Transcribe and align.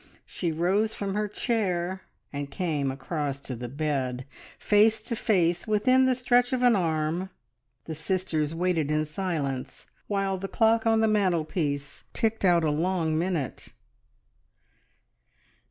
She 0.25 0.51
rose 0.51 0.95
from 0.95 1.13
her 1.13 1.27
chair 1.27 2.01
and 2.33 2.49
came 2.49 2.89
across 2.89 3.39
to 3.41 3.55
the 3.55 3.69
bed: 3.69 4.25
face 4.57 4.99
to 5.03 5.15
face, 5.15 5.67
within 5.67 6.07
the 6.07 6.15
stretch 6.15 6.53
of 6.53 6.63
an 6.63 6.75
arm, 6.75 7.29
the 7.85 7.93
sisters 7.93 8.55
waited 8.55 8.89
in 8.89 9.05
silence, 9.05 9.85
while 10.07 10.39
the 10.39 10.47
clock 10.47 10.87
on 10.87 11.01
the 11.01 11.07
mantelpiece 11.07 12.05
ticked 12.13 12.43
out 12.43 12.63
a 12.63 12.71
long 12.71 13.15
minute. 13.19 13.73